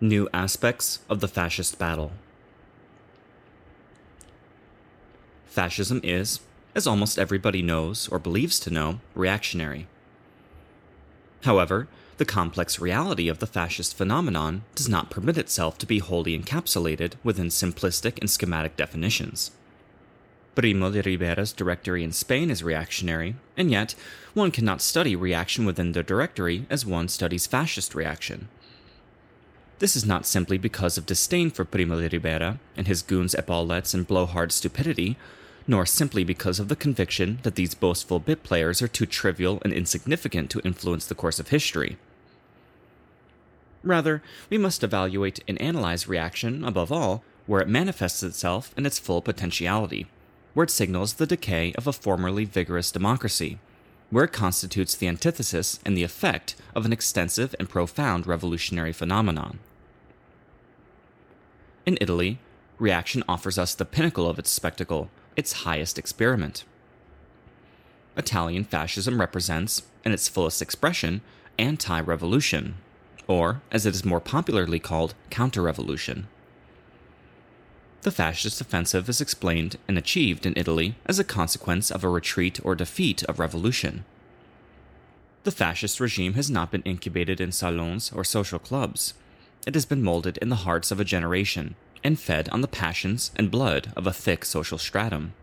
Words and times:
New 0.00 0.28
aspects 0.32 1.00
of 1.10 1.18
the 1.18 1.26
fascist 1.26 1.76
battle. 1.76 2.12
Fascism 5.46 6.00
is, 6.04 6.38
as 6.76 6.86
almost 6.86 7.18
everybody 7.18 7.62
knows 7.62 8.06
or 8.06 8.20
believes 8.20 8.60
to 8.60 8.70
know, 8.70 9.00
reactionary. 9.16 9.88
However, 11.42 11.88
the 12.18 12.24
complex 12.24 12.78
reality 12.78 13.28
of 13.28 13.40
the 13.40 13.46
fascist 13.48 13.96
phenomenon 13.96 14.62
does 14.76 14.88
not 14.88 15.10
permit 15.10 15.36
itself 15.36 15.78
to 15.78 15.86
be 15.86 15.98
wholly 15.98 16.38
encapsulated 16.38 17.14
within 17.24 17.48
simplistic 17.48 18.20
and 18.20 18.30
schematic 18.30 18.76
definitions. 18.76 19.50
Primo 20.54 20.92
de 20.92 21.02
Rivera's 21.02 21.52
directory 21.52 22.04
in 22.04 22.12
Spain 22.12 22.52
is 22.52 22.62
reactionary, 22.62 23.34
and 23.56 23.72
yet 23.72 23.96
one 24.32 24.52
cannot 24.52 24.80
study 24.80 25.16
reaction 25.16 25.64
within 25.64 25.90
the 25.90 26.04
directory 26.04 26.66
as 26.70 26.86
one 26.86 27.08
studies 27.08 27.48
fascist 27.48 27.96
reaction. 27.96 28.46
This 29.78 29.94
is 29.94 30.04
not 30.04 30.26
simply 30.26 30.58
because 30.58 30.98
of 30.98 31.06
disdain 31.06 31.50
for 31.50 31.64
Primo 31.64 32.00
de 32.00 32.08
Rivera 32.08 32.58
and 32.76 32.88
his 32.88 33.00
goons' 33.00 33.36
epaulettes 33.36 33.94
and 33.94 34.08
blowhard 34.08 34.50
stupidity, 34.50 35.16
nor 35.68 35.86
simply 35.86 36.24
because 36.24 36.58
of 36.58 36.66
the 36.66 36.74
conviction 36.74 37.38
that 37.44 37.54
these 37.54 37.74
boastful 37.74 38.18
bit 38.18 38.42
players 38.42 38.82
are 38.82 38.88
too 38.88 39.06
trivial 39.06 39.60
and 39.62 39.72
insignificant 39.72 40.50
to 40.50 40.60
influence 40.64 41.06
the 41.06 41.14
course 41.14 41.38
of 41.38 41.48
history. 41.48 41.96
Rather, 43.84 44.20
we 44.50 44.58
must 44.58 44.82
evaluate 44.82 45.44
and 45.46 45.60
analyze 45.60 46.08
reaction, 46.08 46.64
above 46.64 46.90
all, 46.90 47.22
where 47.46 47.60
it 47.60 47.68
manifests 47.68 48.24
itself 48.24 48.74
in 48.76 48.84
its 48.84 48.98
full 48.98 49.22
potentiality, 49.22 50.08
where 50.54 50.64
it 50.64 50.70
signals 50.70 51.14
the 51.14 51.26
decay 51.26 51.72
of 51.74 51.86
a 51.86 51.92
formerly 51.92 52.44
vigorous 52.44 52.90
democracy, 52.90 53.60
where 54.10 54.24
it 54.24 54.32
constitutes 54.32 54.96
the 54.96 55.06
antithesis 55.06 55.78
and 55.84 55.96
the 55.96 56.02
effect 56.02 56.56
of 56.74 56.84
an 56.84 56.92
extensive 56.92 57.54
and 57.60 57.68
profound 57.68 58.26
revolutionary 58.26 58.92
phenomenon. 58.92 59.60
In 61.88 61.96
Italy, 62.02 62.38
reaction 62.78 63.24
offers 63.26 63.56
us 63.56 63.74
the 63.74 63.86
pinnacle 63.86 64.28
of 64.28 64.38
its 64.38 64.50
spectacle, 64.50 65.08
its 65.36 65.64
highest 65.64 65.98
experiment. 65.98 66.64
Italian 68.14 68.64
fascism 68.64 69.18
represents, 69.18 69.84
in 70.04 70.12
its 70.12 70.28
fullest 70.28 70.60
expression, 70.60 71.22
anti 71.58 71.98
revolution, 71.98 72.74
or, 73.26 73.62
as 73.72 73.86
it 73.86 73.94
is 73.94 74.04
more 74.04 74.20
popularly 74.20 74.78
called, 74.78 75.14
counter 75.30 75.62
revolution. 75.62 76.28
The 78.02 78.10
fascist 78.10 78.60
offensive 78.60 79.08
is 79.08 79.22
explained 79.22 79.78
and 79.88 79.96
achieved 79.96 80.44
in 80.44 80.52
Italy 80.58 80.96
as 81.06 81.18
a 81.18 81.24
consequence 81.24 81.90
of 81.90 82.04
a 82.04 82.10
retreat 82.10 82.60
or 82.62 82.74
defeat 82.74 83.22
of 83.22 83.38
revolution. 83.38 84.04
The 85.44 85.52
fascist 85.52 86.00
regime 86.00 86.34
has 86.34 86.50
not 86.50 86.70
been 86.70 86.82
incubated 86.82 87.40
in 87.40 87.50
salons 87.50 88.12
or 88.12 88.24
social 88.24 88.58
clubs. 88.58 89.14
It 89.68 89.74
has 89.74 89.84
been 89.84 90.02
molded 90.02 90.38
in 90.38 90.48
the 90.48 90.64
hearts 90.64 90.90
of 90.90 90.98
a 90.98 91.04
generation 91.04 91.74
and 92.02 92.18
fed 92.18 92.48
on 92.48 92.62
the 92.62 92.66
passions 92.66 93.32
and 93.36 93.50
blood 93.50 93.92
of 93.94 94.06
a 94.06 94.14
thick 94.14 94.46
social 94.46 94.78
stratum. 94.78 95.34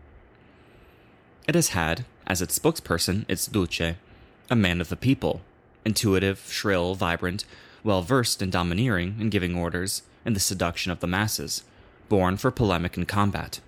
It 1.46 1.54
has 1.54 1.68
had, 1.68 2.04
as 2.26 2.42
its 2.42 2.58
spokesperson, 2.58 3.24
its 3.28 3.46
Duce, 3.46 3.94
a 4.50 4.56
man 4.56 4.80
of 4.80 4.88
the 4.88 4.96
people, 4.96 5.42
intuitive, 5.84 6.44
shrill, 6.48 6.96
vibrant, 6.96 7.44
well 7.84 8.02
versed 8.02 8.42
in 8.42 8.50
domineering 8.50 9.14
and 9.20 9.30
giving 9.30 9.54
orders 9.54 10.02
and 10.24 10.34
the 10.34 10.40
seduction 10.40 10.90
of 10.90 10.98
the 10.98 11.06
masses, 11.06 11.62
born 12.08 12.36
for 12.36 12.50
polemic 12.50 12.96
and 12.96 13.06
combat, 13.06 13.60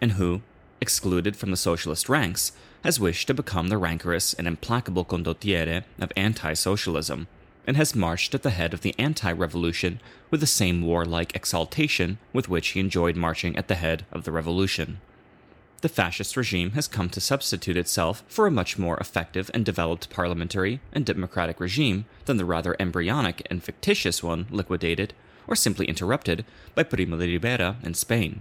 and 0.00 0.12
who, 0.12 0.40
excluded 0.80 1.36
from 1.36 1.50
the 1.50 1.58
socialist 1.58 2.08
ranks, 2.08 2.52
has 2.82 2.98
wished 2.98 3.26
to 3.26 3.34
become 3.34 3.68
the 3.68 3.76
rancorous 3.76 4.32
and 4.32 4.48
implacable 4.48 5.04
condottiere 5.04 5.84
of 6.00 6.10
anti 6.16 6.54
socialism, 6.54 7.28
and 7.66 7.76
has 7.76 7.94
marched 7.94 8.34
at 8.34 8.42
the 8.42 8.50
head 8.50 8.72
of 8.72 8.82
the 8.82 8.94
anti 8.98 9.32
revolution 9.32 10.00
with 10.30 10.40
the 10.40 10.46
same 10.46 10.82
warlike 10.82 11.34
exaltation 11.34 12.18
with 12.32 12.48
which 12.48 12.68
he 12.68 12.80
enjoyed 12.80 13.16
marching 13.16 13.56
at 13.56 13.68
the 13.68 13.74
head 13.74 14.06
of 14.12 14.24
the 14.24 14.32
revolution. 14.32 15.00
The 15.82 15.88
fascist 15.88 16.36
regime 16.36 16.72
has 16.72 16.88
come 16.88 17.10
to 17.10 17.20
substitute 17.20 17.76
itself 17.76 18.24
for 18.28 18.46
a 18.46 18.50
much 18.50 18.78
more 18.78 18.96
effective 18.98 19.50
and 19.52 19.64
developed 19.64 20.10
parliamentary 20.10 20.80
and 20.92 21.04
democratic 21.04 21.60
regime 21.60 22.06
than 22.24 22.38
the 22.38 22.44
rather 22.44 22.76
embryonic 22.80 23.46
and 23.50 23.62
fictitious 23.62 24.22
one 24.22 24.46
liquidated 24.50 25.12
or 25.46 25.54
simply 25.54 25.86
interrupted 25.86 26.44
by 26.74 26.82
Primo 26.82 27.16
de 27.18 27.26
Rivera 27.26 27.76
in 27.82 27.94
Spain. 27.94 28.40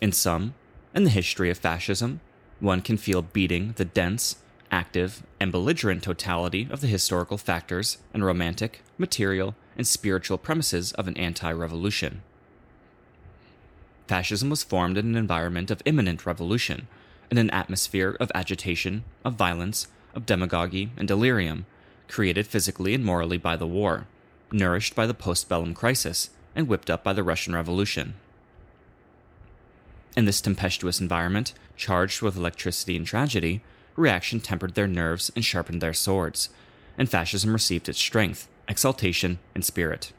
In 0.00 0.12
sum, 0.12 0.54
in 0.94 1.04
the 1.04 1.10
history 1.10 1.50
of 1.50 1.58
fascism, 1.58 2.20
one 2.60 2.80
can 2.80 2.96
feel 2.96 3.22
beating 3.22 3.72
the 3.76 3.84
dense, 3.84 4.36
active, 4.70 5.22
and 5.40 5.52
belligerent 5.52 6.02
totality 6.02 6.68
of 6.70 6.80
the 6.80 6.86
historical 6.86 7.38
factors 7.38 7.98
and 8.12 8.24
romantic, 8.24 8.82
material, 8.96 9.54
and 9.76 9.86
spiritual 9.86 10.38
premises 10.38 10.92
of 10.92 11.08
an 11.08 11.16
anti 11.16 11.50
revolution. 11.52 12.22
Fascism 14.06 14.48
was 14.48 14.64
formed 14.64 14.96
in 14.96 15.06
an 15.06 15.16
environment 15.16 15.70
of 15.70 15.82
imminent 15.84 16.24
revolution, 16.24 16.88
in 17.30 17.38
an 17.38 17.50
atmosphere 17.50 18.16
of 18.18 18.32
agitation, 18.34 19.04
of 19.24 19.34
violence, 19.34 19.86
of 20.14 20.26
demagogy, 20.26 20.90
and 20.96 21.06
delirium, 21.06 21.66
created 22.08 22.46
physically 22.46 22.94
and 22.94 23.04
morally 23.04 23.36
by 23.36 23.56
the 23.56 23.66
war, 23.66 24.06
nourished 24.50 24.94
by 24.94 25.06
the 25.06 25.14
postbellum 25.14 25.74
crisis, 25.74 26.30
and 26.56 26.66
whipped 26.66 26.88
up 26.88 27.04
by 27.04 27.12
the 27.12 27.22
Russian 27.22 27.54
Revolution. 27.54 28.14
In 30.16 30.24
this 30.24 30.40
tempestuous 30.40 31.00
environment, 31.00 31.52
charged 31.76 32.22
with 32.22 32.36
electricity 32.36 32.96
and 32.96 33.06
tragedy, 33.06 33.62
reaction 33.98 34.40
tempered 34.40 34.74
their 34.74 34.86
nerves 34.86 35.30
and 35.34 35.44
sharpened 35.44 35.82
their 35.82 35.92
swords, 35.92 36.48
and 36.96 37.10
fascism 37.10 37.52
received 37.52 37.88
its 37.88 37.98
strength, 37.98 38.48
exaltation, 38.68 39.38
and 39.54 39.64
spirit. 39.64 40.12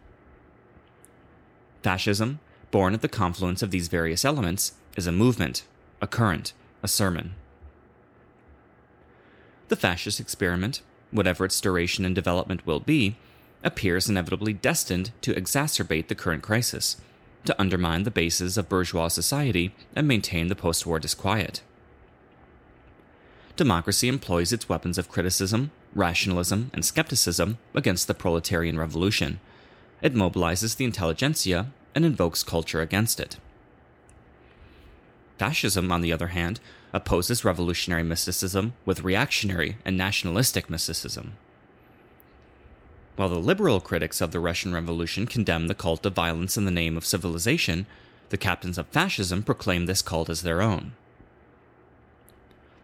Fascism, 1.81 2.39
born 2.71 2.93
at 2.93 3.01
the 3.01 3.07
confluence 3.07 3.61
of 3.61 3.71
these 3.71 3.87
various 3.87 4.25
elements, 4.25 4.73
is 4.97 5.07
a 5.07 5.11
movement, 5.11 5.63
a 6.01 6.07
current, 6.07 6.53
a 6.83 6.87
sermon. 6.87 7.33
The 9.69 9.75
fascist 9.75 10.19
experiment, 10.19 10.81
whatever 11.11 11.45
its 11.45 11.61
duration 11.61 12.05
and 12.05 12.13
development 12.13 12.65
will 12.65 12.79
be, 12.79 13.15
appears 13.63 14.09
inevitably 14.09 14.53
destined 14.53 15.11
to 15.21 15.33
exacerbate 15.33 16.07
the 16.07 16.15
current 16.15 16.43
crisis, 16.43 16.97
to 17.45 17.59
undermine 17.59 18.03
the 18.03 18.11
bases 18.11 18.57
of 18.57 18.69
bourgeois 18.69 19.07
society 19.07 19.73
and 19.95 20.07
maintain 20.07 20.47
the 20.47 20.55
post 20.55 20.85
war 20.85 20.99
disquiet 20.99 21.61
democracy 23.59 24.07
employs 24.07 24.53
its 24.53 24.69
weapons 24.69 24.97
of 24.97 25.09
criticism, 25.09 25.71
rationalism, 25.93 26.71
and 26.73 26.85
skepticism 26.85 27.57
against 27.75 28.07
the 28.07 28.13
proletarian 28.13 28.79
revolution. 28.79 29.41
It 30.01 30.15
mobilizes 30.15 30.77
the 30.77 30.85
intelligentsia 30.85 31.67
and 31.93 32.05
invokes 32.05 32.41
culture 32.41 32.79
against 32.79 33.19
it. 33.19 33.35
Fascism, 35.37 35.91
on 35.91 35.99
the 35.99 36.13
other 36.13 36.27
hand, 36.27 36.61
opposes 36.93 37.43
revolutionary 37.43 38.01
mysticism 38.01 38.75
with 38.85 39.03
reactionary 39.03 39.75
and 39.83 39.97
nationalistic 39.97 40.69
mysticism. 40.69 41.33
While 43.17 43.27
the 43.27 43.39
liberal 43.39 43.81
critics 43.81 44.21
of 44.21 44.31
the 44.31 44.39
Russian 44.39 44.73
Revolution 44.73 45.27
condemn 45.27 45.67
the 45.67 45.75
cult 45.75 46.05
of 46.05 46.13
violence 46.13 46.55
in 46.55 46.63
the 46.63 46.71
name 46.71 46.95
of 46.95 47.05
civilization, 47.05 47.87
the 48.29 48.37
captains 48.37 48.77
of 48.77 48.87
fascism 48.87 49.43
proclaim 49.43 49.85
this 49.85 50.01
cult 50.01 50.29
as 50.29 50.43
their 50.43 50.61
own 50.61 50.93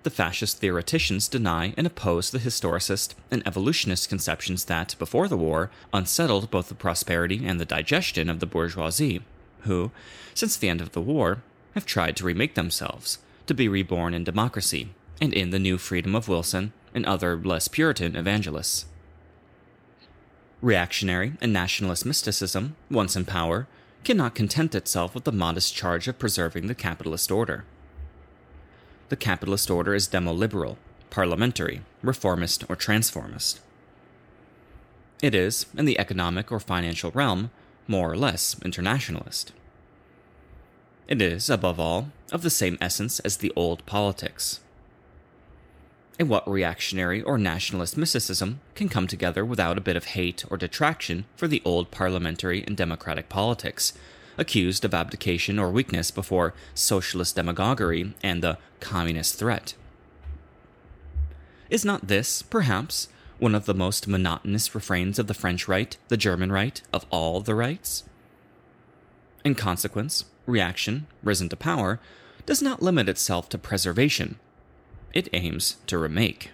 the 0.05 0.11
fascist 0.11 0.59
theoreticians 0.59 1.27
deny 1.27 1.73
and 1.75 1.87
oppose 1.87 2.29
the 2.29 2.37
historicist 2.37 3.15
and 3.31 3.45
evolutionist 3.45 4.07
conceptions 4.07 4.65
that, 4.65 4.95
before 4.99 5.27
the 5.27 5.35
war, 5.35 5.71
unsettled 5.91 6.51
both 6.51 6.69
the 6.69 6.75
prosperity 6.75 7.43
and 7.43 7.59
the 7.59 7.65
digestion 7.65 8.29
of 8.29 8.39
the 8.39 8.45
bourgeoisie, 8.45 9.23
who, 9.61 9.91
since 10.35 10.55
the 10.55 10.69
end 10.69 10.79
of 10.79 10.91
the 10.91 11.01
war, 11.01 11.41
have 11.73 11.87
tried 11.87 12.15
to 12.15 12.23
remake 12.23 12.53
themselves, 12.53 13.17
to 13.47 13.55
be 13.55 13.67
reborn 13.67 14.13
in 14.13 14.23
democracy, 14.23 14.89
and 15.19 15.33
in 15.33 15.49
the 15.49 15.57
new 15.57 15.77
freedom 15.77 16.15
of 16.15 16.27
Wilson 16.27 16.71
and 16.93 17.03
other 17.07 17.35
less 17.35 17.67
Puritan 17.67 18.15
evangelists. 18.15 18.85
Reactionary 20.61 21.33
and 21.41 21.51
nationalist 21.51 22.05
mysticism, 22.05 22.75
once 22.91 23.15
in 23.15 23.25
power, 23.25 23.67
cannot 24.03 24.35
content 24.35 24.75
itself 24.75 25.15
with 25.15 25.23
the 25.23 25.31
modest 25.31 25.73
charge 25.75 26.07
of 26.07 26.19
preserving 26.19 26.67
the 26.67 26.75
capitalist 26.75 27.31
order 27.31 27.65
the 29.09 29.15
capitalist 29.15 29.69
order 29.69 29.93
is 29.93 30.07
demo-liberal, 30.07 30.77
parliamentary, 31.09 31.81
reformist, 32.01 32.63
or 32.69 32.75
transformist. 32.75 33.59
It 35.21 35.33
is, 35.33 35.65
in 35.77 35.85
the 35.85 35.99
economic 35.99 36.51
or 36.51 36.59
financial 36.59 37.11
realm, 37.11 37.51
more 37.87 38.11
or 38.11 38.17
less 38.17 38.55
internationalist. 38.63 39.53
It 41.07 41.21
is, 41.21 41.49
above 41.49 41.79
all, 41.79 42.11
of 42.31 42.41
the 42.41 42.49
same 42.49 42.77
essence 42.81 43.19
as 43.19 43.37
the 43.37 43.53
old 43.55 43.85
politics. 43.85 44.59
And 46.17 46.29
what 46.29 46.49
reactionary 46.49 47.21
or 47.21 47.37
nationalist 47.37 47.97
mysticism 47.97 48.61
can 48.73 48.89
come 48.89 49.05
together 49.05 49.45
without 49.45 49.77
a 49.77 49.81
bit 49.81 49.95
of 49.95 50.05
hate 50.05 50.43
or 50.49 50.57
detraction 50.57 51.25
for 51.35 51.47
the 51.47 51.61
old 51.65 51.91
parliamentary 51.91 52.63
and 52.65 52.75
democratic 52.75 53.29
politics 53.29 53.93
accused 54.37 54.85
of 54.85 54.93
abdication 54.93 55.59
or 55.59 55.69
weakness 55.69 56.11
before 56.11 56.53
socialist 56.73 57.35
demagoguery 57.35 58.13
and 58.23 58.41
the 58.41 58.57
communist 58.79 59.39
threat. 59.39 59.75
Is 61.69 61.85
not 61.85 62.07
this, 62.07 62.41
perhaps, 62.41 63.07
one 63.39 63.55
of 63.55 63.65
the 63.65 63.73
most 63.73 64.07
monotonous 64.07 64.73
refrains 64.73 65.19
of 65.19 65.27
the 65.27 65.33
French 65.33 65.67
right, 65.67 65.97
the 66.07 66.17
German 66.17 66.51
right, 66.51 66.81
of 66.93 67.05
all 67.09 67.41
the 67.41 67.55
rights? 67.55 68.03
In 69.43 69.55
consequence, 69.55 70.25
reaction, 70.45 71.07
risen 71.23 71.49
to 71.49 71.55
power, 71.55 71.99
does 72.45 72.61
not 72.61 72.81
limit 72.81 73.09
itself 73.09 73.49
to 73.49 73.57
preservation. 73.57 74.39
It 75.13 75.29
aims 75.33 75.77
to 75.87 75.97
remake. 75.97 76.51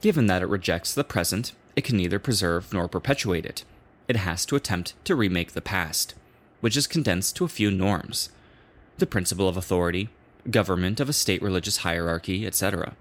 Given 0.00 0.26
that 0.26 0.42
it 0.42 0.46
rejects 0.46 0.94
the 0.94 1.04
present, 1.04 1.52
it 1.76 1.84
can 1.84 1.96
neither 1.96 2.18
preserve 2.18 2.72
nor 2.72 2.88
perpetuate 2.88 3.46
it. 3.46 3.64
It 4.10 4.16
has 4.16 4.44
to 4.46 4.56
attempt 4.56 4.94
to 5.04 5.14
remake 5.14 5.52
the 5.52 5.60
past, 5.60 6.16
which 6.60 6.76
is 6.76 6.88
condensed 6.88 7.36
to 7.36 7.44
a 7.44 7.48
few 7.48 7.70
norms 7.70 8.30
the 8.98 9.06
principle 9.06 9.46
of 9.46 9.56
authority, 9.56 10.08
government 10.50 10.98
of 10.98 11.08
a 11.08 11.12
state 11.12 11.40
religious 11.40 11.76
hierarchy, 11.86 12.44
etc. 12.44 12.96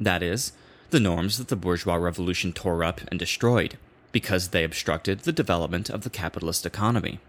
That 0.00 0.22
is, 0.22 0.52
the 0.88 0.98
norms 0.98 1.36
that 1.36 1.48
the 1.48 1.56
bourgeois 1.56 1.96
revolution 1.96 2.54
tore 2.54 2.82
up 2.82 3.02
and 3.10 3.18
destroyed 3.18 3.76
because 4.12 4.48
they 4.48 4.64
obstructed 4.64 5.20
the 5.20 5.30
development 5.30 5.90
of 5.90 6.04
the 6.04 6.10
capitalist 6.10 6.64
economy. 6.64 7.20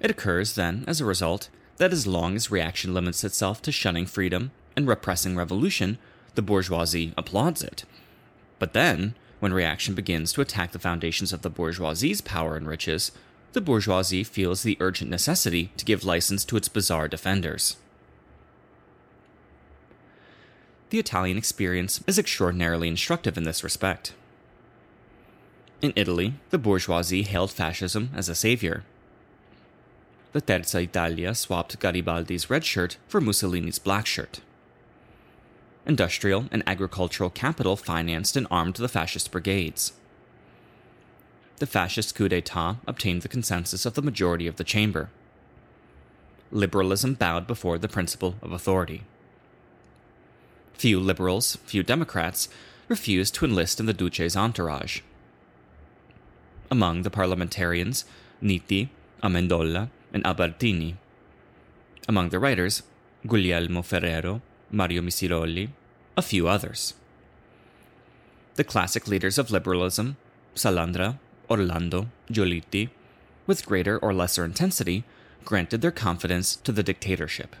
It 0.00 0.10
occurs, 0.10 0.56
then, 0.56 0.82
as 0.88 1.00
a 1.00 1.04
result, 1.04 1.50
that 1.76 1.92
as 1.92 2.08
long 2.08 2.34
as 2.34 2.50
reaction 2.50 2.92
limits 2.92 3.22
itself 3.22 3.62
to 3.62 3.70
shunning 3.70 4.06
freedom 4.06 4.50
and 4.74 4.88
repressing 4.88 5.36
revolution, 5.36 5.98
the 6.34 6.42
bourgeoisie 6.42 7.14
applauds 7.16 7.62
it. 7.62 7.84
But 8.58 8.72
then, 8.72 9.14
when 9.42 9.52
reaction 9.52 9.92
begins 9.96 10.32
to 10.32 10.40
attack 10.40 10.70
the 10.70 10.78
foundations 10.78 11.32
of 11.32 11.42
the 11.42 11.50
bourgeoisie's 11.50 12.20
power 12.20 12.54
and 12.54 12.68
riches, 12.68 13.10
the 13.54 13.60
bourgeoisie 13.60 14.22
feels 14.22 14.62
the 14.62 14.76
urgent 14.78 15.10
necessity 15.10 15.72
to 15.76 15.84
give 15.84 16.04
license 16.04 16.44
to 16.44 16.56
its 16.56 16.68
bizarre 16.68 17.08
defenders. 17.08 17.76
The 20.90 21.00
Italian 21.00 21.36
experience 21.36 22.04
is 22.06 22.20
extraordinarily 22.20 22.86
instructive 22.86 23.36
in 23.36 23.42
this 23.42 23.64
respect. 23.64 24.14
In 25.80 25.92
Italy, 25.96 26.34
the 26.50 26.58
bourgeoisie 26.58 27.24
hailed 27.24 27.50
fascism 27.50 28.10
as 28.14 28.28
a 28.28 28.36
savior. 28.36 28.84
The 30.34 30.40
Terza 30.40 30.82
Italia 30.82 31.34
swapped 31.34 31.80
Garibaldi's 31.80 32.48
red 32.48 32.64
shirt 32.64 32.96
for 33.08 33.20
Mussolini's 33.20 33.80
black 33.80 34.06
shirt. 34.06 34.40
Industrial 35.84 36.46
and 36.52 36.62
agricultural 36.66 37.30
capital 37.30 37.76
financed 37.76 38.36
and 38.36 38.46
armed 38.50 38.76
the 38.76 38.88
fascist 38.88 39.30
brigades. 39.32 39.92
The 41.56 41.66
fascist 41.66 42.14
coup 42.14 42.28
d'etat 42.28 42.76
obtained 42.86 43.22
the 43.22 43.28
consensus 43.28 43.84
of 43.84 43.94
the 43.94 44.02
majority 44.02 44.46
of 44.46 44.56
the 44.56 44.64
chamber. 44.64 45.10
Liberalism 46.50 47.14
bowed 47.14 47.46
before 47.46 47.78
the 47.78 47.88
principle 47.88 48.36
of 48.42 48.52
authority. 48.52 49.02
Few 50.74 51.00
liberals, 51.00 51.56
few 51.64 51.82
Democrats, 51.82 52.48
refused 52.88 53.34
to 53.36 53.44
enlist 53.44 53.80
in 53.80 53.86
the 53.86 53.92
Duce's 53.92 54.36
entourage. 54.36 55.00
Among 56.70 57.02
the 57.02 57.10
parliamentarians, 57.10 58.04
Nitti, 58.42 58.88
Amendola, 59.22 59.88
and 60.12 60.24
Albertini. 60.24 60.96
Among 62.08 62.30
the 62.30 62.38
writers, 62.38 62.82
Guglielmo 63.26 63.82
Ferrero, 63.82 64.42
Mario 64.72 65.02
Missiroli, 65.02 65.68
a 66.16 66.22
few 66.22 66.48
others. 66.48 66.94
The 68.54 68.64
classic 68.64 69.06
leaders 69.06 69.38
of 69.38 69.50
liberalism, 69.50 70.16
Salandra, 70.54 71.18
Orlando, 71.50 72.08
Giolitti, 72.30 72.88
with 73.46 73.66
greater 73.66 73.98
or 73.98 74.14
lesser 74.14 74.44
intensity, 74.44 75.04
granted 75.44 75.82
their 75.82 75.90
confidence 75.90 76.56
to 76.56 76.72
the 76.72 76.82
dictatorship. 76.82 77.54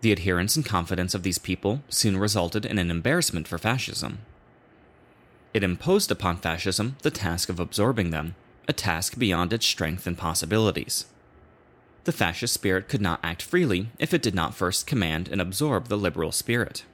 The 0.00 0.12
adherence 0.12 0.56
and 0.56 0.64
confidence 0.64 1.14
of 1.14 1.22
these 1.22 1.38
people 1.38 1.82
soon 1.88 2.16
resulted 2.16 2.64
in 2.64 2.78
an 2.78 2.90
embarrassment 2.90 3.46
for 3.46 3.58
fascism. 3.58 4.18
It 5.52 5.62
imposed 5.62 6.10
upon 6.10 6.38
fascism 6.38 6.96
the 7.02 7.10
task 7.10 7.48
of 7.48 7.60
absorbing 7.60 8.10
them, 8.10 8.34
a 8.66 8.72
task 8.72 9.18
beyond 9.18 9.52
its 9.52 9.66
strength 9.66 10.06
and 10.06 10.16
possibilities. 10.16 11.06
The 12.04 12.12
fascist 12.12 12.54
spirit 12.54 12.88
could 12.88 13.00
not 13.00 13.20
act 13.22 13.42
freely 13.42 13.88
if 13.98 14.12
it 14.12 14.22
did 14.22 14.34
not 14.34 14.54
first 14.54 14.86
command 14.86 15.28
and 15.28 15.40
absorb 15.40 15.86
the 15.88 15.96
liberal 15.96 16.32
spirit. 16.32 16.84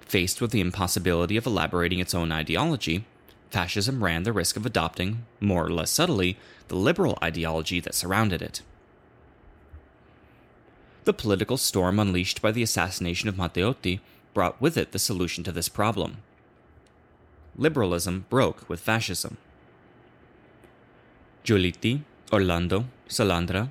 Faced 0.00 0.40
with 0.40 0.50
the 0.50 0.62
impossibility 0.62 1.36
of 1.36 1.44
elaborating 1.44 1.98
its 1.98 2.14
own 2.14 2.32
ideology, 2.32 3.04
fascism 3.50 4.02
ran 4.02 4.22
the 4.22 4.32
risk 4.32 4.56
of 4.56 4.64
adopting, 4.64 5.26
more 5.40 5.66
or 5.66 5.70
less 5.70 5.90
subtly, 5.90 6.38
the 6.68 6.76
liberal 6.76 7.18
ideology 7.22 7.80
that 7.80 7.94
surrounded 7.94 8.40
it. 8.40 8.62
The 11.04 11.12
political 11.12 11.58
storm 11.58 11.98
unleashed 11.98 12.40
by 12.40 12.52
the 12.52 12.62
assassination 12.62 13.28
of 13.28 13.36
Matteotti 13.36 14.00
brought 14.32 14.60
with 14.60 14.78
it 14.78 14.92
the 14.92 14.98
solution 14.98 15.44
to 15.44 15.52
this 15.52 15.68
problem. 15.68 16.18
Liberalism 17.56 18.26
broke 18.30 18.68
with 18.68 18.80
fascism. 18.80 19.36
Giolitti, 21.44 22.02
Orlando, 22.32 22.86
Salandra, 23.08 23.70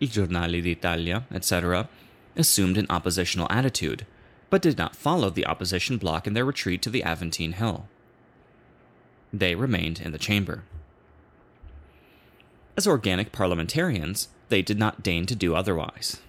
Il 0.00 0.08
Giornale 0.08 0.62
d'Italia, 0.62 1.24
etc., 1.32 1.88
assumed 2.36 2.76
an 2.76 2.86
oppositional 2.90 3.46
attitude, 3.50 4.06
but 4.50 4.62
did 4.62 4.76
not 4.76 4.96
follow 4.96 5.30
the 5.30 5.46
opposition 5.46 5.96
bloc 5.96 6.26
in 6.26 6.34
their 6.34 6.44
retreat 6.44 6.82
to 6.82 6.90
the 6.90 7.02
Aventine 7.02 7.54
Hill. 7.54 7.88
They 9.32 9.54
remained 9.54 10.00
in 10.00 10.12
the 10.12 10.18
chamber. 10.18 10.64
As 12.76 12.86
organic 12.86 13.32
parliamentarians, 13.32 14.28
they 14.48 14.62
did 14.62 14.78
not 14.78 15.02
deign 15.02 15.26
to 15.26 15.34
do 15.34 15.54
otherwise. 15.54 16.20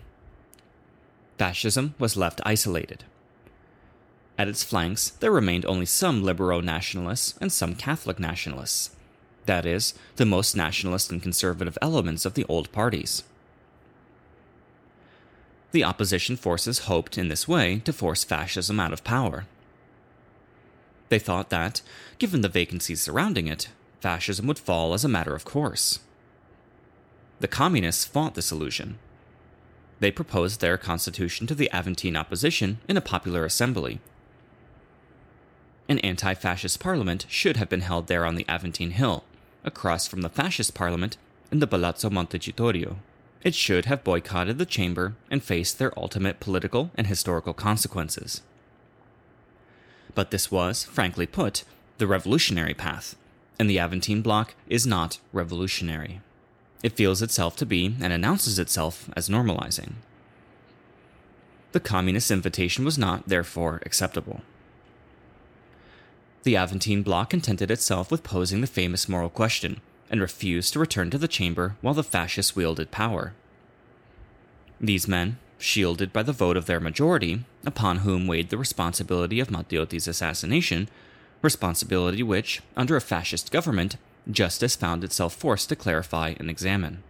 Fascism 1.37 1.95
was 1.99 2.15
left 2.15 2.41
isolated. 2.45 3.03
At 4.37 4.47
its 4.47 4.63
flanks, 4.63 5.09
there 5.09 5.31
remained 5.31 5.65
only 5.65 5.85
some 5.85 6.23
libero 6.23 6.61
nationalists 6.61 7.35
and 7.41 7.51
some 7.51 7.75
Catholic 7.75 8.19
nationalists 8.19 8.94
that 9.45 9.65
is, 9.65 9.93
the 10.15 10.25
most 10.25 10.55
nationalist 10.55 11.11
and 11.11 11.21
conservative 11.21 11.77
elements 11.81 12.25
of 12.25 12.33
the 12.33 12.45
old 12.45 12.71
parties. 12.71 13.23
The 15.71 15.83
opposition 15.83 16.37
forces 16.37 16.79
hoped 16.79 17.17
in 17.17 17.27
this 17.27 17.47
way 17.47 17.79
to 17.79 17.91
force 17.91 18.23
fascism 18.23 18.79
out 18.79 18.93
of 18.93 19.03
power. 19.03 19.45
They 21.09 21.19
thought 21.19 21.49
that, 21.49 21.81
given 22.17 22.41
the 22.41 22.49
vacancies 22.49 23.01
surrounding 23.01 23.47
it, 23.47 23.69
fascism 23.99 24.47
would 24.47 24.59
fall 24.59 24.93
as 24.93 25.03
a 25.03 25.09
matter 25.09 25.35
of 25.35 25.45
course. 25.45 25.99
The 27.39 27.47
communists 27.47 28.05
fought 28.05 28.35
this 28.35 28.51
illusion. 28.51 28.97
They 29.99 30.11
proposed 30.11 30.61
their 30.61 30.77
constitution 30.77 31.47
to 31.47 31.55
the 31.55 31.69
Aventine 31.73 32.15
opposition 32.15 32.79
in 32.87 32.97
a 32.97 33.01
popular 33.01 33.45
assembly. 33.45 33.99
An 35.87 35.99
anti 35.99 36.33
fascist 36.33 36.79
parliament 36.79 37.25
should 37.29 37.57
have 37.57 37.69
been 37.69 37.81
held 37.81 38.07
there 38.07 38.25
on 38.25 38.35
the 38.35 38.45
Aventine 38.47 38.91
Hill, 38.91 39.23
across 39.65 40.07
from 40.07 40.21
the 40.21 40.29
fascist 40.29 40.73
parliament 40.73 41.17
in 41.51 41.59
the 41.59 41.67
Palazzo 41.67 42.09
Montecitorio. 42.09 42.97
It 43.43 43.53
should 43.53 43.85
have 43.85 44.03
boycotted 44.03 44.57
the 44.57 44.65
chamber 44.65 45.15
and 45.29 45.43
faced 45.43 45.77
their 45.77 45.97
ultimate 45.99 46.39
political 46.39 46.91
and 46.95 47.07
historical 47.07 47.53
consequences. 47.53 48.41
But 50.15 50.31
this 50.31 50.49
was, 50.49 50.83
frankly 50.83 51.25
put, 51.25 51.63
the 51.97 52.07
revolutionary 52.07 52.73
path, 52.73 53.15
and 53.59 53.69
the 53.69 53.77
Aventine 53.77 54.21
Bloc 54.21 54.55
is 54.67 54.87
not 54.87 55.19
revolutionary. 55.33 56.21
It 56.83 56.93
feels 56.93 57.21
itself 57.21 57.55
to 57.57 57.65
be 57.65 57.95
and 58.01 58.13
announces 58.13 58.59
itself 58.59 59.09
as 59.15 59.29
normalizing. 59.29 59.93
The 61.71 61.79
communist 61.79 62.31
invitation 62.31 62.85
was 62.85 62.97
not, 62.97 63.27
therefore, 63.27 63.81
acceptable. 63.85 64.41
The 66.45 66.55
Aventine 66.55 67.01
Bloc 67.01 67.31
contented 67.31 67.71
itself 67.71 68.11
with 68.11 68.21
posing 68.21 68.61
the 68.61 68.67
famous 68.67 69.09
moral 69.09 69.31
question 69.31 69.81
and 70.11 70.21
refused 70.21 70.73
to 70.73 70.79
return 70.79 71.09
to 71.09 71.17
the 71.17 71.27
chamber 71.27 71.75
while 71.81 71.95
the 71.95 72.03
fascists 72.03 72.55
wielded 72.55 72.91
power. 72.91 73.33
These 74.79 75.07
men, 75.07 75.39
shielded 75.57 76.13
by 76.13 76.21
the 76.21 76.31
vote 76.31 76.55
of 76.55 76.67
their 76.67 76.79
majority, 76.79 77.43
upon 77.65 77.99
whom 77.99 78.27
weighed 78.27 78.51
the 78.51 78.59
responsibility 78.59 79.39
of 79.39 79.49
Matteotti's 79.49 80.07
assassination, 80.07 80.87
responsibility 81.41 82.21
which, 82.21 82.61
under 82.77 82.95
a 82.95 83.01
fascist 83.01 83.51
government, 83.51 83.97
justice 84.29 84.75
found 84.75 85.03
itself 85.03 85.33
forced 85.33 85.69
to 85.69 85.75
clarify 85.75 86.35
and 86.37 86.51
examine. 86.51 87.01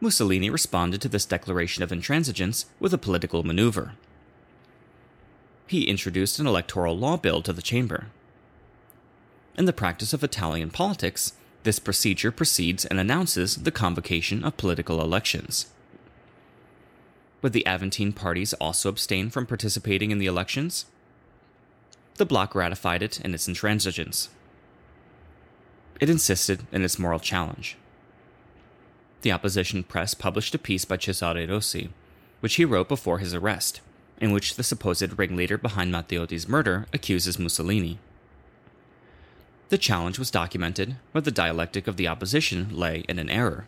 Mussolini 0.00 0.50
responded 0.50 1.00
to 1.02 1.08
this 1.08 1.24
declaration 1.24 1.84
of 1.84 1.90
intransigence 1.92 2.64
with 2.80 2.92
a 2.92 2.98
political 2.98 3.44
maneuver 3.44 3.92
he 5.70 5.84
introduced 5.84 6.38
an 6.38 6.46
electoral 6.46 6.96
law 6.96 7.16
bill 7.16 7.42
to 7.42 7.52
the 7.52 7.62
chamber. 7.62 8.06
In 9.56 9.64
the 9.64 9.72
practice 9.72 10.12
of 10.12 10.22
Italian 10.22 10.70
politics, 10.70 11.32
this 11.64 11.78
procedure 11.78 12.30
precedes 12.30 12.84
and 12.84 12.98
announces 12.98 13.56
the 13.56 13.70
convocation 13.70 14.44
of 14.44 14.56
political 14.56 15.02
elections. 15.02 15.66
Would 17.42 17.52
the 17.52 17.66
Aventine 17.66 18.14
parties 18.14 18.52
also 18.54 18.88
abstain 18.88 19.30
from 19.30 19.46
participating 19.46 20.10
in 20.10 20.18
the 20.18 20.26
elections? 20.26 20.86
The 22.16 22.26
bloc 22.26 22.54
ratified 22.54 23.02
it 23.02 23.20
in 23.20 23.34
its 23.34 23.48
intransigence. 23.48 24.28
It 26.00 26.10
insisted 26.10 26.66
in 26.72 26.82
its 26.82 26.98
moral 26.98 27.20
challenge. 27.20 27.76
The 29.22 29.32
opposition 29.32 29.82
press 29.82 30.14
published 30.14 30.54
a 30.54 30.58
piece 30.58 30.84
by 30.84 30.96
Cesare 30.96 31.46
Rossi, 31.48 31.90
which 32.40 32.54
he 32.54 32.64
wrote 32.64 32.88
before 32.88 33.18
his 33.18 33.34
arrest, 33.34 33.80
in 34.20 34.32
which 34.32 34.54
the 34.54 34.62
supposed 34.62 35.18
ringleader 35.18 35.58
behind 35.58 35.92
Matteotti's 35.92 36.48
murder 36.48 36.86
accuses 36.92 37.38
Mussolini. 37.38 37.98
The 39.68 39.78
challenge 39.78 40.18
was 40.18 40.30
documented, 40.30 40.96
but 41.12 41.24
the 41.24 41.30
dialectic 41.30 41.86
of 41.86 41.96
the 41.96 42.08
opposition 42.08 42.68
lay 42.72 43.04
in 43.08 43.18
an 43.18 43.28
error. 43.28 43.66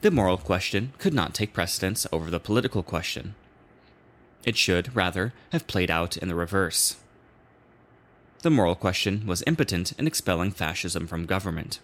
The 0.00 0.10
moral 0.10 0.36
question 0.36 0.92
could 0.98 1.14
not 1.14 1.32
take 1.32 1.52
precedence 1.52 2.06
over 2.12 2.30
the 2.30 2.40
political 2.40 2.82
question. 2.82 3.34
It 4.44 4.56
should, 4.56 4.94
rather, 4.94 5.32
have 5.52 5.66
played 5.66 5.90
out 5.90 6.16
in 6.16 6.28
the 6.28 6.34
reverse. 6.34 6.96
The 8.42 8.50
moral 8.50 8.74
question 8.74 9.26
was 9.26 9.42
impotent 9.46 9.92
in 9.92 10.06
expelling 10.06 10.50
fascism 10.50 11.06
from 11.06 11.24
government. 11.24 11.80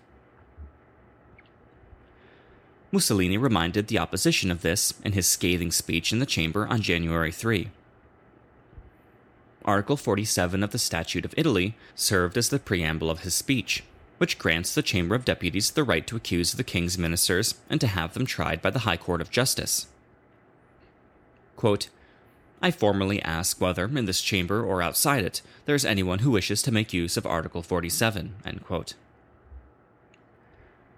Mussolini 2.92 3.36
reminded 3.36 3.86
the 3.86 3.98
opposition 3.98 4.50
of 4.50 4.62
this 4.62 4.92
in 5.04 5.12
his 5.12 5.26
scathing 5.26 5.70
speech 5.70 6.12
in 6.12 6.18
the 6.18 6.26
chamber 6.26 6.66
on 6.66 6.82
January 6.82 7.30
3. 7.30 7.70
Article 9.64 9.96
47 9.96 10.62
of 10.62 10.72
the 10.72 10.78
Statute 10.78 11.24
of 11.24 11.34
Italy 11.36 11.76
served 11.94 12.36
as 12.36 12.48
the 12.48 12.58
preamble 12.58 13.10
of 13.10 13.20
his 13.20 13.34
speech, 13.34 13.84
which 14.18 14.38
grants 14.38 14.74
the 14.74 14.82
Chamber 14.82 15.14
of 15.14 15.24
Deputies 15.24 15.70
the 15.70 15.84
right 15.84 16.06
to 16.06 16.16
accuse 16.16 16.52
the 16.52 16.64
king's 16.64 16.98
ministers 16.98 17.54
and 17.68 17.80
to 17.80 17.86
have 17.86 18.14
them 18.14 18.26
tried 18.26 18.60
by 18.60 18.70
the 18.70 18.80
High 18.80 18.96
Court 18.96 19.20
of 19.20 19.30
Justice. 19.30 19.86
Quote, 21.56 21.90
I 22.62 22.70
formally 22.70 23.22
ask 23.22 23.60
whether, 23.60 23.84
in 23.84 24.04
this 24.06 24.20
chamber 24.20 24.62
or 24.64 24.82
outside 24.82 25.24
it, 25.24 25.42
there 25.64 25.74
is 25.74 25.84
anyone 25.84 26.20
who 26.20 26.30
wishes 26.30 26.62
to 26.62 26.72
make 26.72 26.92
use 26.92 27.16
of 27.16 27.24
Article 27.24 27.62
47. 27.62 28.34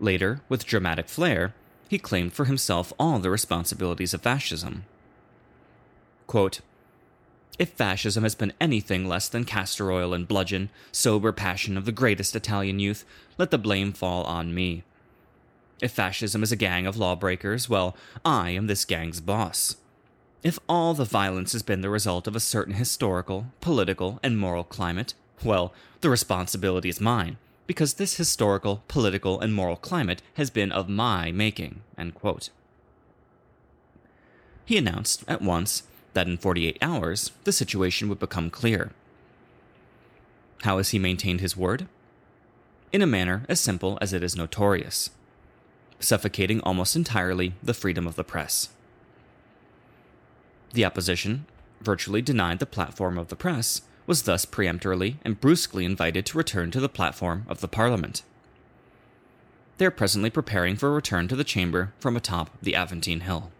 Later, 0.00 0.40
with 0.48 0.66
dramatic 0.66 1.08
flair, 1.08 1.54
he 1.92 1.98
claimed 1.98 2.32
for 2.32 2.46
himself 2.46 2.90
all 2.98 3.18
the 3.18 3.28
responsibilities 3.28 4.14
of 4.14 4.22
fascism. 4.22 4.86
Quote, 6.26 6.62
if 7.58 7.68
fascism 7.68 8.22
has 8.22 8.34
been 8.34 8.54
anything 8.58 9.06
less 9.06 9.28
than 9.28 9.44
castor 9.44 9.92
oil 9.92 10.14
and 10.14 10.26
bludgeon, 10.26 10.70
sober 10.90 11.32
passion 11.32 11.76
of 11.76 11.84
the 11.84 11.92
greatest 11.92 12.34
Italian 12.34 12.78
youth, 12.78 13.04
let 13.36 13.50
the 13.50 13.58
blame 13.58 13.92
fall 13.92 14.24
on 14.24 14.54
me. 14.54 14.84
If 15.82 15.92
fascism 15.92 16.42
is 16.42 16.50
a 16.50 16.56
gang 16.56 16.86
of 16.86 16.96
lawbreakers, 16.96 17.68
well, 17.68 17.94
I 18.24 18.50
am 18.50 18.68
this 18.68 18.86
gang's 18.86 19.20
boss. 19.20 19.76
If 20.42 20.58
all 20.70 20.94
the 20.94 21.04
violence 21.04 21.52
has 21.52 21.62
been 21.62 21.82
the 21.82 21.90
result 21.90 22.26
of 22.26 22.34
a 22.34 22.40
certain 22.40 22.72
historical, 22.72 23.48
political, 23.60 24.18
and 24.22 24.38
moral 24.38 24.64
climate, 24.64 25.12
well, 25.44 25.74
the 26.00 26.08
responsibility 26.08 26.88
is 26.88 27.02
mine, 27.02 27.36
because 27.66 27.94
this 27.94 28.16
historical, 28.16 28.82
political, 28.88 29.40
and 29.40 29.54
moral 29.54 29.76
climate 29.76 30.22
has 30.34 30.50
been 30.50 30.72
of 30.72 30.88
my 30.88 31.30
making. 31.32 31.82
He 34.64 34.76
announced, 34.76 35.24
at 35.28 35.42
once, 35.42 35.84
that 36.14 36.26
in 36.26 36.36
48 36.36 36.78
hours, 36.82 37.32
the 37.44 37.52
situation 37.52 38.08
would 38.08 38.18
become 38.18 38.50
clear. 38.50 38.92
How 40.62 40.76
has 40.76 40.90
he 40.90 40.98
maintained 40.98 41.40
his 41.40 41.56
word? 41.56 41.86
In 42.92 43.02
a 43.02 43.06
manner 43.06 43.44
as 43.48 43.60
simple 43.60 43.98
as 44.00 44.12
it 44.12 44.22
is 44.22 44.36
notorious 44.36 45.10
suffocating 46.04 46.60
almost 46.60 46.96
entirely 46.96 47.54
the 47.62 47.74
freedom 47.74 48.06
of 48.06 48.16
the 48.16 48.24
press. 48.24 48.70
The 50.72 50.84
opposition, 50.84 51.46
virtually 51.80 52.22
denied 52.22 52.58
the 52.58 52.66
platform 52.66 53.18
of 53.18 53.28
the 53.28 53.36
press, 53.36 53.82
was 54.12 54.24
thus 54.24 54.44
peremptorily 54.44 55.16
and 55.24 55.40
brusquely 55.40 55.86
invited 55.86 56.26
to 56.26 56.36
return 56.36 56.70
to 56.70 56.80
the 56.80 56.86
platform 56.86 57.46
of 57.48 57.62
the 57.62 57.66
Parliament. 57.66 58.22
They 59.78 59.86
are 59.86 59.90
presently 59.90 60.28
preparing 60.28 60.76
for 60.76 60.88
a 60.88 60.92
return 60.92 61.28
to 61.28 61.34
the 61.34 61.44
chamber 61.44 61.94
from 61.98 62.14
atop 62.14 62.50
the 62.60 62.74
Aventine 62.74 63.22
Hill. 63.22 63.50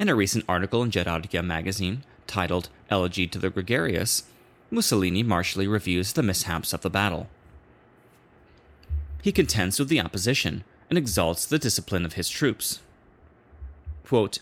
In 0.00 0.08
a 0.08 0.16
recent 0.16 0.44
article 0.48 0.82
in 0.82 0.90
Gerarchia 0.90 1.44
magazine 1.44 2.02
titled 2.26 2.70
Elegy 2.90 3.28
to 3.28 3.38
the 3.38 3.50
Gregarious, 3.50 4.24
Mussolini 4.72 5.22
martially 5.22 5.68
reviews 5.68 6.14
the 6.14 6.24
mishaps 6.24 6.72
of 6.72 6.80
the 6.80 6.90
battle. 6.90 7.28
He 9.22 9.30
contends 9.30 9.78
with 9.78 9.88
the 9.88 10.00
opposition 10.00 10.64
and 10.88 10.98
exalts 10.98 11.46
the 11.46 11.56
discipline 11.56 12.04
of 12.04 12.14
his 12.14 12.28
troops, 12.28 12.80
Quote, 14.04 14.40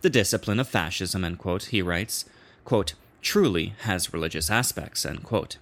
the 0.00 0.08
discipline 0.08 0.58
of 0.58 0.68
fascism, 0.68 1.36
quote, 1.36 1.64
he 1.64 1.82
writes, 1.82 2.24
quote, 2.66 2.92
truly 3.22 3.74
has 3.82 4.12
religious 4.12 4.50
aspects, 4.50 5.06
end 5.06 5.22
quote. 5.22 5.56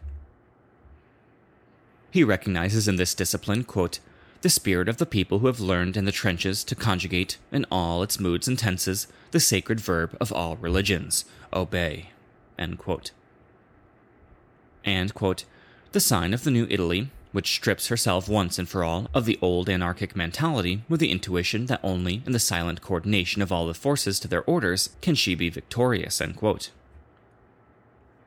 He 2.11 2.25
recognizes 2.25 2.88
in 2.88 2.96
this 2.96 3.14
discipline, 3.14 3.62
quote, 3.62 4.00
the 4.40 4.50
spirit 4.50 4.88
of 4.88 4.96
the 4.96 5.06
people 5.06 5.38
who 5.38 5.46
have 5.46 5.61
learned 5.61 5.96
in 5.96 6.04
the 6.04 6.12
trenches 6.12 6.64
to 6.64 6.75
conjugate, 6.75 7.38
in 7.52 7.64
all 7.70 8.02
its 8.02 8.18
moods 8.18 8.49
and 8.49 8.58
tenses, 8.58 9.06
the 9.30 9.40
sacred 9.40 9.80
verb 9.80 10.16
of 10.20 10.32
all 10.32 10.56
religions, 10.56 11.25
obey, 11.52 12.11
end 12.58 12.78
quote. 12.78 13.12
And, 14.84 15.14
quote, 15.14 15.44
the 15.92 16.00
sign 16.00 16.34
of 16.34 16.44
the 16.44 16.50
new 16.50 16.66
Italy 16.68 17.11
which 17.32 17.52
strips 17.52 17.88
herself 17.88 18.28
once 18.28 18.58
and 18.61 18.68
for 18.68 18.84
all 18.84 19.08
of 19.12 19.25
the 19.25 19.38
old 19.42 19.68
anarchic 19.68 20.14
mentality 20.14 20.84
with 20.88 21.00
the 21.00 21.11
intuition 21.11 21.66
that 21.66 21.80
only 21.82 22.23
in 22.25 22.32
the 22.32 22.38
silent 22.38 22.80
coordination 22.80 23.42
of 23.42 23.50
all 23.50 23.66
the 23.66 23.75
forces 23.75 24.20
to 24.20 24.28
their 24.28 24.44
orders 24.44 24.90
can 25.00 25.16
she 25.16 25.34
be 25.34 25.50
victorious. 25.50 26.20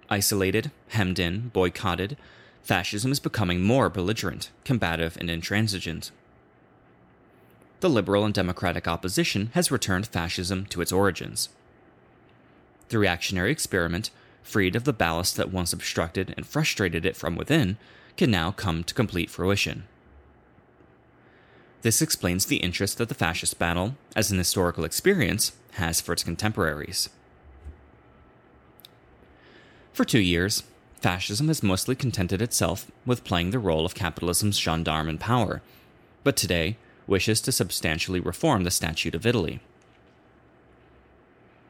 Isolated, 0.10 0.72
hemmed 0.90 1.20
in, 1.20 1.50
boycotted, 1.50 2.18
fascism 2.64 3.12
is 3.12 3.20
becoming 3.20 3.64
more 3.64 3.90
belligerent, 3.90 4.52
combative, 4.64 5.18
and 5.20 5.30
intransigent. 5.30 6.12
The 7.82 7.90
liberal 7.90 8.26
and 8.26 8.34
democratic 8.34 8.88
opposition 8.88 9.52
has 9.54 9.72
returned 9.72 10.08
fascism 10.08 10.66
to 10.68 10.82
its 10.82 10.92
origins. 10.92 11.50
The 12.90 13.00
reactionary 13.00 13.52
experiment, 13.52 14.10
freed 14.42 14.76
of 14.76 14.86
the 14.86 14.94
ballast 14.94 15.36
that 15.36 15.52
once 15.52 15.74
obstructed 15.74 16.34
and 16.38 16.48
frustrated 16.48 17.06
it 17.06 17.18
from 17.18 17.36
within, 17.36 17.78
can 18.16 18.32
now 18.32 18.52
come 18.52 18.84
to 18.86 18.94
complete 18.94 19.30
fruition. 19.30 19.84
This 21.82 22.02
explains 22.02 22.46
the 22.46 22.58
interest 22.58 22.98
that 22.98 23.10
the 23.10 23.16
fascist 23.16 23.60
battle, 23.60 23.96
as 24.16 24.32
an 24.32 24.38
historical 24.38 24.84
experience, 24.84 25.52
has 25.74 26.02
for 26.02 26.14
its 26.14 26.24
contemporaries. 26.24 27.10
For 29.98 30.06
two 30.06 30.20
years, 30.20 30.62
fascism 31.02 31.48
has 31.48 31.64
mostly 31.64 31.96
contented 31.96 32.40
itself 32.40 32.92
with 33.04 33.24
playing 33.24 33.50
the 33.50 33.58
role 33.58 33.84
of 33.84 33.96
capitalism's 33.96 34.60
gendarme 34.60 35.10
in 35.10 35.18
power, 35.18 35.64
but 36.24 36.38
today 36.38 36.78
wishes 37.08 37.42
to 37.42 37.52
substantially 37.52 38.20
reform 38.20 38.64
the 38.64 38.70
Statute 38.70 39.16
of 39.16 39.26
Italy. 39.26 39.60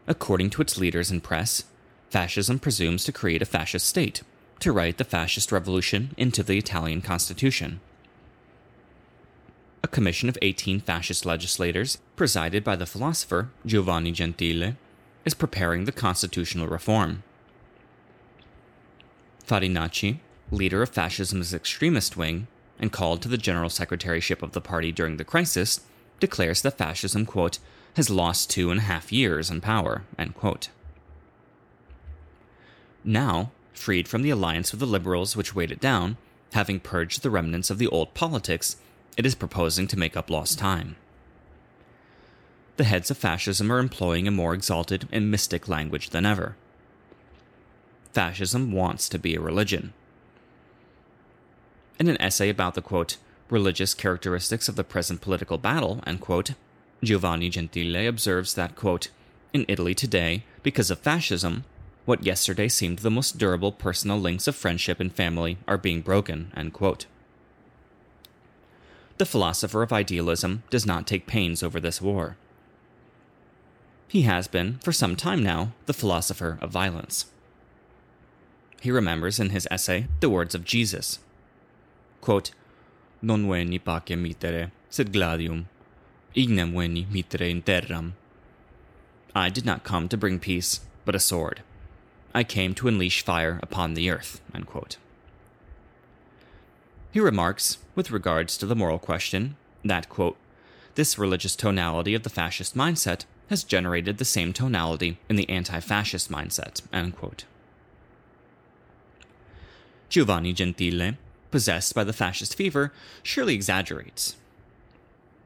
According 0.08 0.50
to 0.50 0.62
its 0.62 0.78
leaders 0.78 1.10
and 1.10 1.24
press, 1.24 1.64
fascism 2.10 2.60
presumes 2.60 3.06
to 3.06 3.14
create 3.14 3.42
a 3.42 3.46
fascist 3.46 3.88
state 3.88 4.24
to 4.60 4.74
write 4.74 4.98
the 4.98 5.06
fascist 5.06 5.54
revolution 5.54 6.14
into 6.18 6.44
the 6.44 6.58
Italian 6.58 7.02
constitution. 7.02 7.80
A 9.86 9.88
commission 9.88 10.28
of 10.28 10.38
18 10.42 10.82
fascist 10.82 11.26
legislators, 11.26 11.98
presided 12.18 12.66
by 12.66 12.76
the 12.76 12.86
philosopher 12.86 13.52
Giovanni 13.66 14.12
Gentile, 14.12 14.76
is 15.24 15.34
preparing 15.34 15.86
the 15.86 15.94
constitutional 15.94 16.68
reform. 16.68 17.24
Farinacci, 19.48 20.20
leader 20.52 20.82
of 20.82 20.90
fascism's 20.90 21.54
extremist 21.54 22.18
wing, 22.18 22.48
and 22.80 22.92
called 22.92 23.22
to 23.22 23.30
the 23.30 23.38
general 23.38 23.70
secretaryship 23.70 24.44
of 24.44 24.52
the 24.52 24.62
party 24.62 24.92
during 24.92 25.18
the 25.18 25.24
crisis, 25.24 25.82
declares 26.20 26.62
that 26.62 26.78
fascism, 26.78 27.26
quote, 27.26 27.60
has 27.96 28.10
lost 28.10 28.50
two 28.50 28.70
and 28.70 28.82
a 28.82 28.84
half 28.84 29.12
years 29.12 29.50
in 29.50 29.62
power, 29.62 30.04
Now, 33.04 33.52
freed 33.74 34.08
from 34.08 34.22
the 34.22 34.30
alliance 34.30 34.72
with 34.72 34.80
the 34.80 34.86
liberals 34.86 35.36
which 35.36 35.56
weighed 35.56 35.72
it 35.72 35.80
down, 35.80 36.18
having 36.54 36.80
purged 36.80 37.24
the 37.24 37.30
remnants 37.30 37.70
of 37.70 37.78
the 37.78 37.88
old 37.88 38.14
politics, 38.14 38.76
it 39.16 39.26
is 39.26 39.34
proposing 39.34 39.88
to 39.88 39.98
make 39.98 40.18
up 40.18 40.30
lost 40.30 40.60
time. 40.60 40.98
The 42.76 42.84
heads 42.84 43.10
of 43.10 43.18
fascism 43.18 43.72
are 43.72 43.80
employing 43.80 44.28
a 44.28 44.32
more 44.32 44.54
exalted 44.54 45.08
and 45.12 45.32
mystic 45.32 45.68
language 45.68 46.12
than 46.12 46.26
ever. 46.26 46.56
Fascism 48.14 48.72
wants 48.72 49.10
to 49.10 49.20
be 49.20 49.36
a 49.36 49.42
religion. 49.42 49.94
In 52.00 52.08
an 52.08 52.22
essay 52.22 52.50
about 52.50 52.76
the 52.76 52.82
quote, 52.82 53.18
religious 53.50 53.94
characteristics 53.94 54.68
of 54.68 54.76
the 54.76 54.84
present 54.84 55.22
political 55.22 55.58
battle, 55.58 56.02
quote, 56.20 56.52
Giovanni 57.04 57.50
Gentile 57.50 58.08
observes 58.08 58.54
that, 58.56 58.76
quote, 58.76 59.10
in 59.54 59.66
Italy 59.68 59.94
today, 59.96 60.44
because 60.64 60.92
of 60.92 61.00
fascism, 61.00 61.64
what 62.06 62.26
yesterday 62.26 62.68
seemed 62.68 63.00
the 63.00 63.12
most 63.12 63.38
durable 63.38 63.72
personal 63.72 64.18
links 64.18 64.48
of 64.48 64.56
friendship 64.56 65.00
and 65.00 65.14
family 65.14 65.58
are 65.68 65.78
being 65.78 66.02
broken. 66.02 66.52
The 69.18 69.26
philosopher 69.26 69.82
of 69.82 69.92
idealism 69.92 70.64
does 70.70 70.86
not 70.86 71.08
take 71.08 71.28
pains 71.28 71.64
over 71.64 71.80
this 71.80 72.02
war. 72.02 72.38
He 74.08 74.22
has 74.22 74.48
been, 74.48 74.80
for 74.84 74.92
some 74.92 75.16
time 75.16 75.44
now, 75.44 75.74
the 75.86 75.94
philosopher 75.94 76.58
of 76.62 76.70
violence. 76.70 77.26
He 78.82 78.92
remembers 78.92 79.40
in 79.40 79.50
his 79.50 79.68
essay 79.72 80.08
the 80.20 80.30
words 80.30 80.54
of 80.56 80.64
Jesus 80.64 81.20
quote, 82.28 82.52
Non 83.22 83.48
veni 83.50 83.80
pacem 83.80 84.22
mittere, 84.22 84.72
sed 84.90 85.14
gladium, 85.14 85.70
ignem 86.36 86.74
veni 86.74 87.06
mittere 87.06 87.50
in 87.50 87.62
terram. 87.62 88.16
I 89.34 89.50
did 89.50 89.66
not 89.66 89.86
come 89.86 90.10
to 90.10 90.18
bring 90.18 90.38
peace, 90.38 90.82
but 91.06 91.16
a 91.16 91.20
sword. 91.20 91.62
I 92.36 92.44
came 92.44 92.74
to 92.76 92.90
unleash 92.90 93.24
fire 93.24 93.62
upon 93.64 93.94
the 93.94 94.10
earth. 94.10 94.42
He 97.12 97.20
remarks, 97.22 97.78
with 97.96 98.12
regards 98.12 98.58
to 98.58 98.66
the 98.66 98.76
moral 98.76 99.00
question, 99.00 99.56
that, 99.86 100.10
quote, 100.10 100.36
this 100.96 101.18
religious 101.18 101.56
tonality 101.56 102.14
of 102.14 102.24
the 102.24 102.30
fascist 102.30 102.76
mindset 102.76 103.24
has 103.50 103.64
generated 103.64 104.18
the 104.18 104.26
same 104.26 104.52
tonality 104.52 105.18
in 105.30 105.38
the 105.38 105.50
anti 105.50 105.80
fascist 105.80 106.30
mindset. 106.30 106.82
Giovanni 110.10 110.54
Gentile, 110.54 111.14
possessed 111.52 111.94
by 111.94 112.04
the 112.04 112.14
fascist 112.14 112.56
fever, 112.56 112.92
surely 113.24 113.54
exaggerates. 113.54 114.36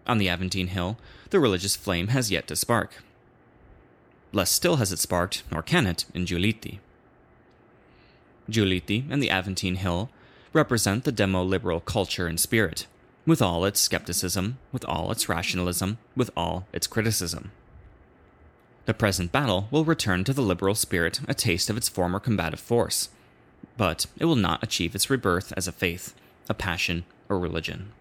On 0.07 0.17
the 0.17 0.27
Aventine 0.27 0.67
Hill, 0.67 0.97
the 1.29 1.39
religious 1.39 1.75
flame 1.75 2.09
has 2.09 2.31
yet 2.31 2.47
to 2.47 2.55
spark. 2.55 3.03
Less 4.33 4.51
still 4.51 4.77
has 4.77 4.91
it 4.91 4.99
sparked, 4.99 5.43
nor 5.51 5.61
can 5.61 5.87
it, 5.87 6.05
in 6.13 6.25
Giolitti. 6.25 6.79
Giolitti 8.49 9.05
and 9.09 9.21
the 9.21 9.29
Aventine 9.29 9.77
Hill 9.77 10.09
represent 10.53 11.03
the 11.03 11.11
demo 11.11 11.43
liberal 11.43 11.79
culture 11.79 12.27
and 12.27 12.39
spirit, 12.39 12.87
with 13.25 13.41
all 13.41 13.65
its 13.65 13.79
skepticism, 13.79 14.57
with 14.71 14.83
all 14.85 15.11
its 15.11 15.29
rationalism, 15.29 15.97
with 16.15 16.29
all 16.35 16.67
its 16.73 16.87
criticism. 16.87 17.51
The 18.85 18.93
present 18.93 19.31
battle 19.31 19.67
will 19.71 19.85
return 19.85 20.23
to 20.25 20.33
the 20.33 20.41
liberal 20.41 20.75
spirit 20.75 21.21
a 21.27 21.33
taste 21.33 21.69
of 21.69 21.77
its 21.77 21.87
former 21.87 22.19
combative 22.19 22.59
force, 22.59 23.09
but 23.77 24.05
it 24.17 24.25
will 24.25 24.35
not 24.35 24.63
achieve 24.63 24.95
its 24.95 25.09
rebirth 25.09 25.53
as 25.57 25.67
a 25.67 25.71
faith, 25.71 26.13
a 26.49 26.53
passion, 26.53 27.03
or 27.29 27.39
religion. 27.39 27.91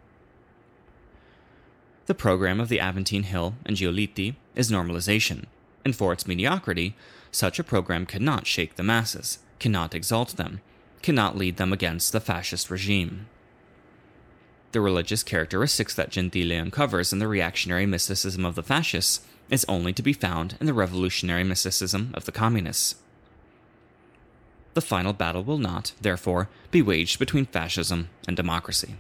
The 2.06 2.14
program 2.14 2.60
of 2.60 2.68
the 2.68 2.80
Aventine 2.80 3.24
Hill 3.24 3.54
and 3.64 3.76
Giolitti 3.76 4.34
is 4.56 4.70
normalization, 4.70 5.44
and 5.84 5.94
for 5.94 6.12
its 6.12 6.26
mediocrity, 6.26 6.96
such 7.30 7.58
a 7.58 7.64
program 7.64 8.06
cannot 8.06 8.46
shake 8.46 8.74
the 8.74 8.82
masses, 8.82 9.38
cannot 9.58 9.94
exalt 9.94 10.36
them, 10.36 10.60
cannot 11.02 11.36
lead 11.36 11.56
them 11.56 11.72
against 11.72 12.12
the 12.12 12.20
fascist 12.20 12.70
regime. 12.70 13.26
The 14.72 14.80
religious 14.80 15.22
characteristics 15.22 15.94
that 15.94 16.10
Gentile 16.10 16.60
uncovers 16.60 17.12
in 17.12 17.18
the 17.18 17.28
reactionary 17.28 17.86
mysticism 17.86 18.44
of 18.44 18.54
the 18.54 18.62
fascists 18.62 19.20
is 19.48 19.64
only 19.68 19.92
to 19.92 20.02
be 20.02 20.12
found 20.12 20.56
in 20.60 20.66
the 20.66 20.74
revolutionary 20.74 21.44
mysticism 21.44 22.12
of 22.14 22.24
the 22.24 22.32
communists. 22.32 22.94
The 24.74 24.80
final 24.80 25.12
battle 25.12 25.42
will 25.42 25.58
not, 25.58 25.92
therefore, 26.00 26.48
be 26.70 26.80
waged 26.82 27.18
between 27.18 27.46
fascism 27.46 28.08
and 28.28 28.36
democracy. 28.36 28.96